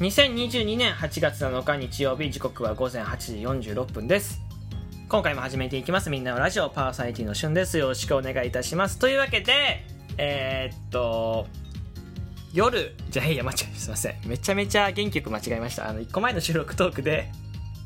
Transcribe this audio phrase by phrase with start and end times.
[0.00, 4.42] 2022年8月7日日曜日時刻は午前8時46分です。
[5.08, 6.10] 今回も始めていきます。
[6.10, 7.78] みんなのラジオパーソナリティのしゅんです。
[7.78, 8.98] よろしくお願いいたします。
[8.98, 9.86] というわけで
[10.18, 11.46] えー、っと
[12.52, 14.16] 夜じゃあいや間違えすいません。
[14.26, 15.88] めちゃめちゃ元気よく間違えました。
[15.88, 17.32] あの1個前の収録トークで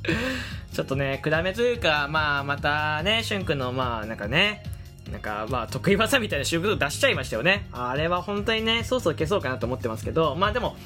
[0.75, 4.65] ちょっとね暗めというかまあまたねしゅんくんのまあなんかね
[5.13, 7.69] なんかまあ得意技みたいな収録トーク出しちゃいましたよね。
[7.71, 10.77] あれは本当にねそうそう消そうかなと思ってますけどまあでも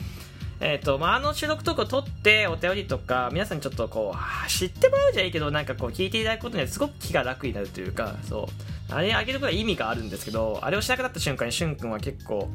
[0.61, 8.49] えっ、ー、と、まあ、あの収録トークを撮って、お便りとか、皆さんにちょっとこう、知ってもらうじゃいいけど、なんかこう、聞いていただくことにはすごく気が楽になるというか、そ
[8.91, 8.93] う。
[8.95, 12.49] あれあげることは意味があるんですけど、あれをしなくなった瞬間に、しゅんくんは結構、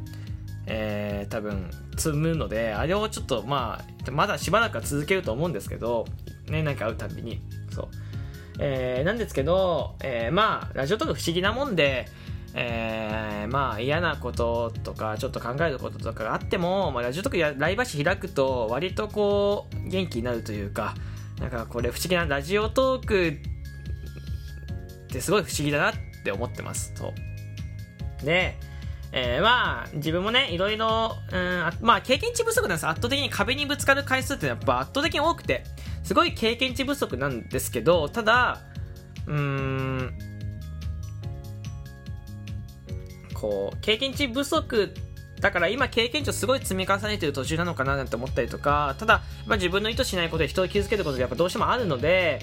[0.65, 6.05] えー、多分、積むので、あれをちょっと、まあ、まだしばらくは続けると思うんですけど、
[6.47, 7.41] ね、なんか会うたびに、
[7.71, 7.87] そう。
[8.59, 12.07] えー、なんですけど、えー、まあ、ラジオトーク不思議なもんで、
[12.55, 20.95] えー、まあ嫌なこととかちょっと考えることとかがあっても、まあ、ラジオとかやライブ誌開くと割とこう元気になるというか
[21.39, 27.13] なんかこれ不思議なラジオトークってすごい不思議だなって思ってますと
[28.23, 28.57] で
[29.11, 32.87] えー、まあ、自分もね、いろいろ、うん、まあ、経験値不足なんです。
[32.87, 35.63] 圧倒的に壁にぶつかる回数ってやっぱ圧倒的に多くて、
[36.03, 38.61] すごい経験値不足なんですけど、ただ、
[39.25, 40.28] うーん、
[43.39, 44.93] こう経験値不足
[45.39, 52.41] だから今経験値をすごい積み重ねてる途中なのかななんて思ったりとかただ、まあ、自分の意図しないことで人を傷つけることでやっぱどうしてもあるので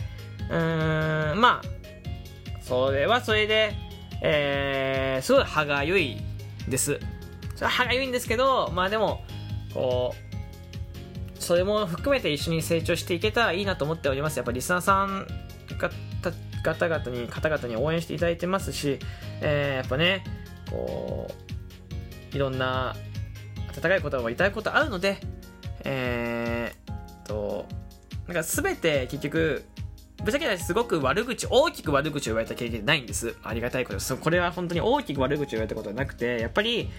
[0.50, 3.74] うーんまあそれはそれで、
[4.22, 6.16] えー、すごい歯がゆい
[6.68, 6.98] です。
[7.54, 9.24] それは歯がゆいんですけどまあでも
[9.72, 14.36] こうそれも含めて一緒に成長していけたらいいなと思っております。
[14.36, 15.26] やっぱリスナーさん
[16.64, 18.98] 方々に方々に応援していただいてますし、
[19.42, 20.24] えー、やっぱね
[20.76, 21.28] こ
[22.32, 22.94] ういろんな
[23.74, 25.18] 温かい言葉を言いたいことあるので
[25.84, 27.66] えー、と
[28.26, 29.64] なんか全て結局
[30.24, 36.90] ぶっちゃけすごく悪口大きく悪口を言われた経験ないんですありがたいことですこれは本当に大きく悪口を言われたことはなくてやっぱり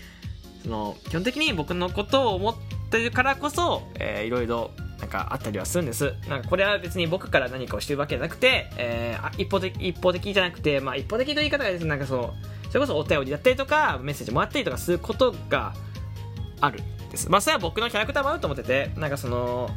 [0.63, 2.55] その基本的に僕のことを思っ
[2.89, 6.15] てるからこそ、えー、いろいろなんかあったりはするんです。
[6.27, 12.33] なんかこれは別に僕から何かをしてるわけじゃなくて、えー、一方的、一方的じゃなくて、まあ一方的という言い方がですね、なんかそう、
[12.69, 15.73] それこそお便りだったりとかメッセージもらったりとかすることが
[16.59, 17.29] あるです。
[17.29, 19.69] まあそれは僕のキャラクターもあると思っててなんかその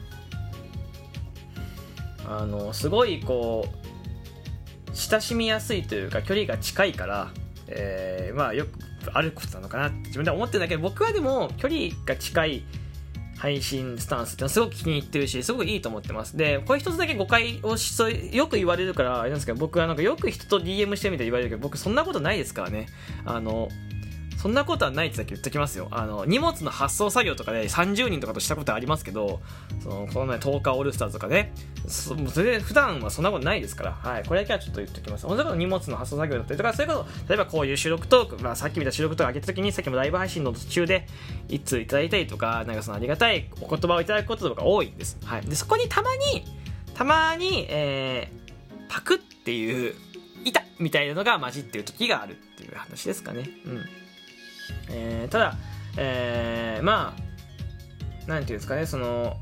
[2.26, 7.30] あのすごいこう親しみやすいというか距離が近いから、
[7.68, 8.70] えー、まあよく
[9.12, 12.64] あることなのかなって自分では思ってるんだけど僕はでも距離が近い
[13.40, 16.36] 配信スタンスってすごく気に入ってるし、すごくいいと思ってます。
[16.36, 22.88] で、これ一つだけ誤解をしそう、よく言われるから、あれなんですけど、僕はなんかよく人と DM してみたい言われるけど、僕そんなことないですからね。
[23.24, 23.70] あの、
[24.40, 25.88] そんなことはないってだけ言っときますよ。
[25.90, 29.42] あの、荷物の発送作業とかで30人とかとしたことありますけど、
[29.82, 31.52] その、この前10日オールスターズとかね、
[31.86, 35.26] そそれで普段はそんなことないですから、はい、これだけはちょっと言っときます。
[35.26, 41.06] 本当に荷物の発送作業だったりとか、それこそ、例えばこういう収録トーク、まあさっき見た収録トーク上げた時に、さっきもライブ配信の途中で、
[41.48, 45.18] 一通いただいたりとか、なんかそのありがたいお言葉をいただくこととか多いんです。
[45.22, 45.42] はい。
[45.42, 46.46] で、そこにたまに、
[46.94, 49.94] たまに、えー、パクっていう、
[50.46, 53.50] いたみたいなのが混じってる時があるっていう話ですかね。
[53.66, 53.84] うん。
[54.90, 55.56] えー、ただ、
[55.96, 57.14] えー、ま
[58.26, 59.36] あ、なんていうんですかね、その、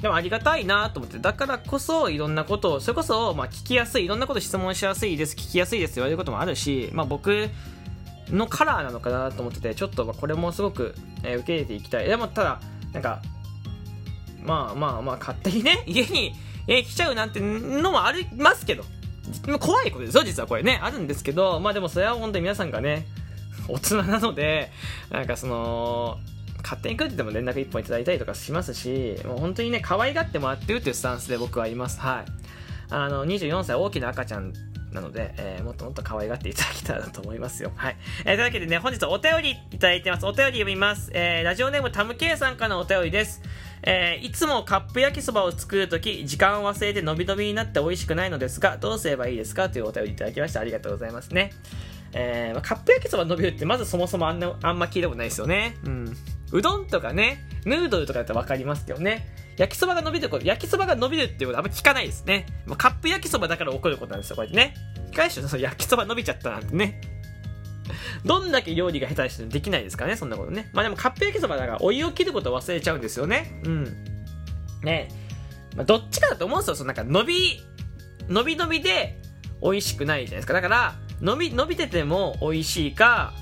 [0.00, 7.48] でもありがたいなと思って、だからこそいろんなことを、それこそ、まあ聞きやすい、いろんなこと質問しやすいです、聞きやすいですって言われることもあるし、まあ僕
[8.28, 12.06] のカラーなのかなと思ってて、ちょっとこれもすごく、え、受け入れていきたい。
[12.06, 12.60] でもただ、
[12.92, 13.22] なんか、
[14.42, 16.34] まあまあまあ勝手にね、家に、
[16.66, 18.84] えー、来ちゃうなんてのもありますけど、
[19.58, 20.80] 怖いことですよ、実はこれね。
[20.82, 23.06] あるんですけど、まあでもそれは本当に皆さんがね、
[23.68, 24.70] 大人なので、
[25.10, 26.18] なんかその、
[26.62, 32.00] 勝手に来るって言っても連絡一本いただいたりとかしますし、もう本当にね、可愛がってもらってるっていうスタンスで僕はいます。
[32.00, 32.24] はい。
[32.90, 34.52] あの、24歳大きな赤ちゃん
[34.92, 37.72] なので、えー、もっともっと可愛がっていただけたらと思いますよ。
[37.74, 37.96] はい。
[38.20, 40.26] えー、というわけでね、本日お便りいただいてます。
[40.26, 41.10] お便り読みます。
[41.12, 43.42] えー、ラジオネームタムケイさんからのお便りです。
[43.86, 50.60] えー、いつもカップ焼きそばを作るとき、時間を忘れて伸び伸びになって美味しくないのですが、どうすればいいですかというお便りいただきました。
[50.60, 51.52] ありがとうございますね。
[52.14, 55.76] えー、カップ焼きそば伸びるってまずそもそもあんな、あんま聞いたことないですよね。
[55.84, 56.16] うん。
[56.52, 59.26] うどんとかね、ヌードルとかだったらわかりますけどね。
[59.56, 62.46] 焼きそばが伸びること、焼きそばが伸びるっていうことあんま聞かないですね。
[62.78, 64.74] カップ焼きそばだから起こることなんですよ、こうやってね。
[65.14, 67.00] 返しその焼きそば伸びちゃったなんてね。
[68.24, 70.70] どんだけ料理が下手してできないですかね、そんなことね。
[70.72, 73.60] まあでもカップ焼きそばだからお湯を切ることを忘れちゃうんですよね。
[73.64, 73.84] うん。
[74.82, 75.08] ね
[75.76, 76.74] まあ、どっちかだと思うんですよ。
[76.76, 77.62] そのなんか伸び、
[78.28, 79.18] 伸び伸びで
[79.62, 80.52] 美味しくないじゃないですか。
[80.52, 83.34] だから、伸び、伸びてても美味しいか、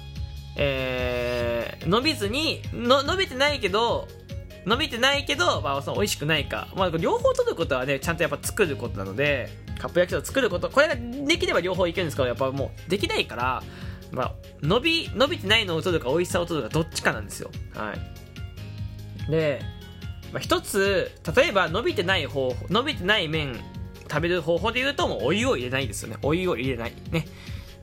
[0.57, 1.53] ええー
[1.87, 4.09] 伸びずにの伸びてないけど
[4.65, 13.63] 伸びてないけど、まあ、その美味しくないか、まあ、両方取ることはねちゃんとやっぱ作ることなのでカップ焼きそば作ることこれができれば両方いけるんですけどやっぱもうできないから、
[14.13, 17.51] まあ、伸び伸びてないのを取るか美味しさを取るかどっちかなんですよ。
[17.75, 19.31] はい。
[19.31, 19.61] で、
[20.33, 23.59] まあ、一つ例えば伸びてない方法伸びてない麺
[24.03, 26.19] 食べる方法で言うともうお湯を入れないですよね。
[26.23, 26.93] お湯を入れない。
[27.11, 27.27] ね。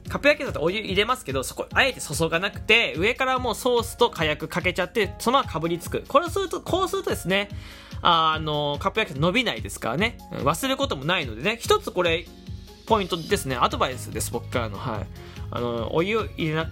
[0.07, 6.03] カップ焼きそばってお湯入れますけどそこあえて注がなくて上からもうソースと火薬かけちゃってそのままかぶりつく。
[6.07, 7.49] これするとこうするとですね
[8.01, 10.17] あのカップ焼き伸びないですからね。
[10.31, 11.57] 忘れることもないのでね。
[11.59, 12.25] 一つこれ
[12.89, 13.55] ポイントですね。
[13.55, 14.77] アドバイスです僕からの。
[14.77, 15.07] はい。
[15.51, 16.67] あのお湯を入れな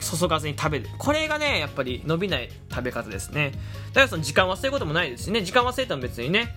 [0.00, 0.88] 注がずに食べる。
[0.98, 3.52] これがねやっぱり伸びない食べ方ですね。
[3.88, 5.42] だからその時間忘れることもないですしね。
[5.42, 6.56] 時間忘れたら別にね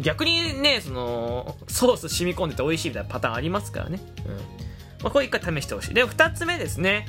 [0.00, 4.34] 逆にねそのソース染み込んでて美味しいみたいなパターンありますからね、うん。
[4.36, 4.40] ま
[5.04, 5.94] あ、これ一回試してほしい。
[5.94, 7.06] で2つ目ですね。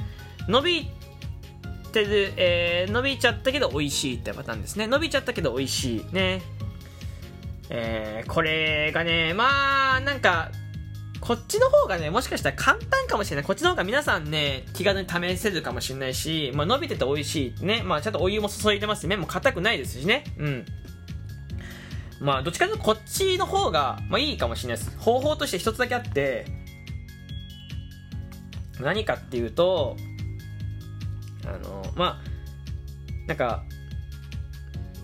[0.48, 0.88] 伸び
[1.92, 4.88] てる、えー伸びちゃったけど美味しいってパターンですね。
[4.88, 6.42] 伸びちゃったけど美味しいね。
[7.70, 10.52] えーこれがねまあなんか
[11.28, 13.46] こっちの方がね、もしかしたら簡単かもしれない。
[13.46, 17.66] こっちの方が皆さんね、気軽に試せるかもしれないし、まあ伸びてて美味しい。
[17.66, 17.84] ね。
[17.84, 20.24] まあちゃんとお湯も注いでますし、麺も硬くないですしね。
[20.38, 20.66] うん。
[22.22, 24.98] まあどっちかというとこっちの方が、まあいいかもしれないです。
[25.00, 26.46] 方法として一つだけあって、
[28.80, 29.98] 何かっていうと、
[31.46, 33.66] あの、まあ、なんか、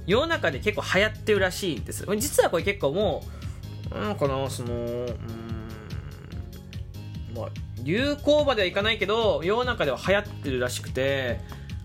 [0.08, 2.06] 世の中で結構流行ってるらしいんです。
[2.18, 3.26] 実はこれ結構も
[3.92, 4.78] う、うん、この、その、う
[5.12, 5.43] ん、
[7.36, 7.50] まあ、
[7.84, 11.40] 流行まではいかないけど世の中では流行ってるらしくて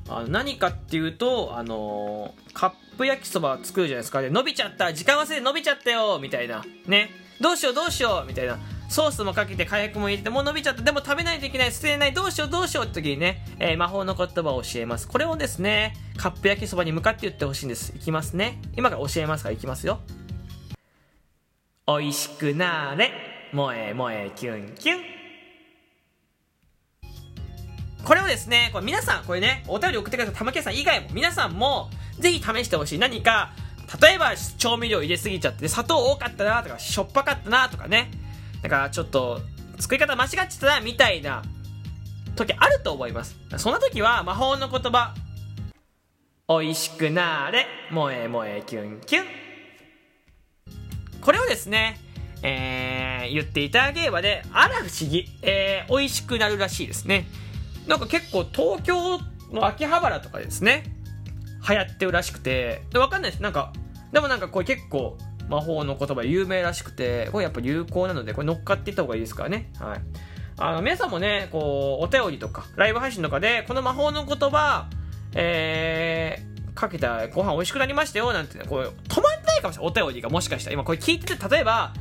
[0.08, 4.20] あの何かっていうとあのカップ焼きそば作るじゃないですか。
[4.20, 6.64] で伸びちゃった時間忘れて伸びちゃったよみたいな。
[6.86, 7.10] ね。
[7.40, 8.58] どうしようどうしようみたいな。
[8.88, 10.82] ソースもかけて火薬も入れてもう伸びちゃった。
[10.82, 11.72] でも食べないといけない。
[11.72, 12.14] 捨てれない。
[12.14, 15.06] どうしようどうしようって時にね、えー魔法の言葉を教えます。
[15.06, 17.92] これをですねカップ焼きそばに向かって言ってほしいんです。
[17.94, 18.60] いきますね。
[18.76, 20.00] 今から教えますからいきますよ。
[21.86, 23.12] おいしくなれ。
[23.52, 25.17] 萌え萌えキュンキュン。
[28.28, 30.34] ですね、これ皆さん、これね、お便り送ってください。
[30.36, 32.98] 玉木さん以外も、皆さんも、ぜひ試してほしい。
[32.98, 33.52] 何か、
[34.00, 38.10] 例えば、調味料入れすぎちゃって、砂糖多かったなとか、しょっぱかったなとかね。
[38.62, 39.40] だから、ちょっと、
[39.78, 41.42] 作り方間違っちゃったな、みたいな、
[42.36, 43.36] 時あると思います。
[43.56, 45.14] そんな時は、魔法の言葉、
[46.48, 49.26] おいしくなれ、萌え萌えキュンキュン。
[51.20, 52.00] これをですね、
[52.42, 57.26] えー、言っていただければね、あら不思議、えー、美味しくなるらしいですね。
[57.88, 59.18] なんか結構東京
[59.50, 60.84] の秋葉原とかですね、
[61.68, 63.42] 流行ってるらしくて、でわかんないです。
[63.42, 63.72] なんか、
[64.12, 65.16] でもなんかこれ結構
[65.48, 69.72] 魔法の言葉有名らしくて、これやっぱ有効なので、これ乗っかっていった方がいいですからね。
[69.80, 70.00] はい。
[70.58, 74.90] あの、皆さんもね、こう、お便りとか、ライブ配信とかで、この魔法の言葉、
[75.34, 79.92] えー、かけたご飯美味しくなりましたよ、なんてね、こう、止まんないかもしれない。
[79.92, 80.74] お便りがもしかしたら。
[80.74, 81.94] 今これ聞いてて、例えば、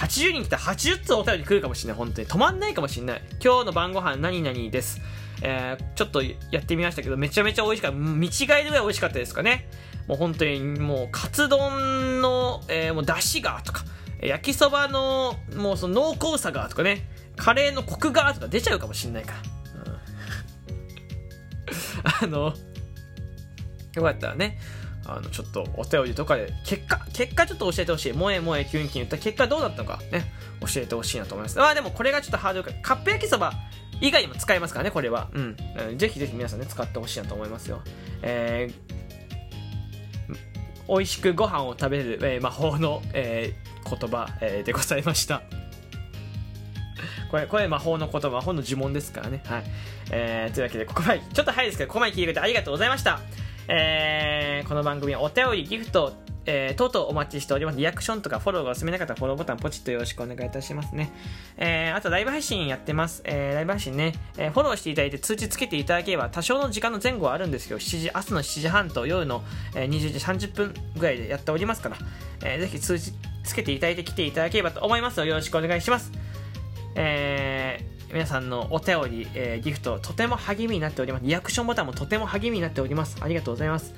[0.00, 2.26] 80人来たら80つお便り来るかもしれない本当に。
[2.26, 3.22] 止まんないかもしれない。
[3.42, 5.00] 今日の晩ご飯何々です、
[5.42, 7.96] えー、ちょっとやってみましたけどめちゃめちゃ美味しかった。
[7.98, 8.30] 見違
[8.60, 9.68] えるぐらい美味しかったですかね。
[10.08, 13.84] もう本当にもうカツ丼の、えー、もう出汁がとか
[14.22, 17.06] 焼きそばのもうその濃厚さがとかね。
[17.36, 19.32] カレーのコクがとか出ちゃうかもしれないか
[22.22, 22.54] ら、うん、 あの
[23.94, 24.58] よかったらね
[25.12, 28.12] あのちょっとお便りとかで結果結果ちょっと教えてほしい。
[28.12, 30.32] 萌え萌えキュンキュン言った結果どうだったのかね。
[30.60, 31.58] 教えてほしいなと思います。
[31.58, 33.52] まあでもこれがちょっとハードルかカップ焼きそば
[34.00, 35.28] 以外にも使えますからねこれは。
[35.32, 35.56] うん
[35.96, 37.82] ぜひぜひ皆さんね使ってほしいなと思いますよ。
[38.22, 40.34] えー、
[40.88, 45.42] 美味しくご飯を食べる、えー魔法の、えー言葉、えーでございました。
[47.30, 49.42] これ、これ魔法の言葉、魔法の呪文ですからね。
[49.46, 49.64] はい。
[50.10, 53.20] えー、というわけで、ここまで、ちょっと早いですけど、ここまで聞いてくれてありがとうございました。
[53.72, 56.12] えー、この番組はお便り、ギフト、
[56.44, 57.78] えー、等々お待ちしております。
[57.78, 61.12] リアクションとかフォローがお済みなかったらフォローボタンポチッとよろしくお願いいたしますね。
[61.56, 63.22] えー、あとライブ配信やってます。
[63.24, 69.44] えー、ライブ配信ね、えー、フォローしていただいて通知つけていただければ多少の時間の前後はあるんですけど、7時、朝の7時半と夜の、
[69.76, 71.96] え、20時30分ぐらいでやっておりますから、
[72.42, 73.12] えー、ぜひ通知
[73.44, 76.10] つけていただいて来ていただければと思いますよろしくお願いします。
[76.96, 81.24] えー、皆さんのお便り、えーギフトとても励みになっております。
[81.24, 83.16] リアクションボタンもとても励みになっております。
[83.20, 83.94] ありがとうございます。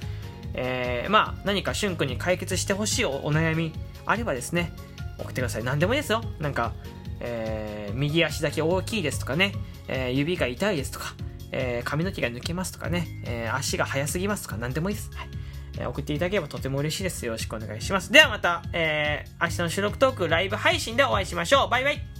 [0.55, 3.73] えーまあ何かしゅんくんに解決してほしいお悩み
[4.05, 4.73] あればですね
[5.19, 5.65] 送ってください。
[5.65, 6.23] 何でもいいですよ。
[6.39, 6.73] なんか、
[7.21, 9.55] えー右足だけ大きいですとかね、
[9.89, 11.15] えー指が痛いですとか、
[11.51, 14.57] えー髪の毛が抜けますとかね、えー足が速すぎますとか。
[14.57, 15.29] 何でもいいです、はい。
[15.79, 17.25] え送っていただければとても嬉しいです。
[17.25, 18.13] よろしくお願いします。
[18.13, 21.71] ではまた、えー明日の収録トークライブ配信でお会いしましょう。
[21.71, 22.12] バイバイ。